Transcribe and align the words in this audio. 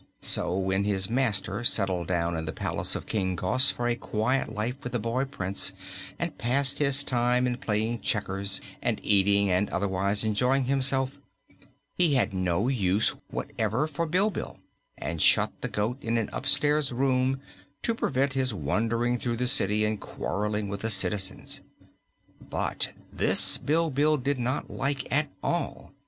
So, 0.19 0.57
when 0.57 0.83
his 0.83 1.11
master 1.11 1.63
settled 1.63 2.07
down 2.07 2.35
in 2.35 2.45
the 2.45 2.51
palace 2.51 2.95
of 2.95 3.05
King 3.05 3.35
Gos 3.35 3.69
for 3.69 3.87
a 3.87 3.95
quiet 3.95 4.49
life 4.49 4.73
with 4.81 4.93
the 4.93 4.99
boy 4.99 5.25
Prince, 5.25 5.73
and 6.17 6.35
passed 6.39 6.79
his 6.79 7.03
time 7.03 7.45
in 7.45 7.57
playing 7.57 7.99
checkers 7.99 8.61
and 8.81 8.99
eating 9.03 9.51
and 9.51 9.69
otherwise 9.69 10.23
enjoying 10.23 10.63
himself, 10.63 11.19
he 11.93 12.15
had 12.15 12.33
no 12.33 12.67
use 12.67 13.09
whatever 13.29 13.85
for 13.85 14.07
Bilbil, 14.07 14.57
and 14.97 15.21
shut 15.21 15.51
the 15.61 15.69
goat 15.69 15.99
in 16.01 16.17
an 16.17 16.31
upstairs 16.33 16.91
room 16.91 17.39
to 17.83 17.93
prevent 17.93 18.33
his 18.33 18.55
wandering 18.55 19.19
through 19.19 19.37
the 19.37 19.45
city 19.45 19.85
and 19.85 20.01
quarreling 20.01 20.67
with 20.67 20.79
the 20.81 20.89
citizens. 20.89 21.61
But 22.49 22.89
this 23.13 23.59
Bilbil 23.59 24.17
did 24.17 24.39
not 24.39 24.67
like 24.71 25.07
at 25.11 25.29
all. 25.43 25.91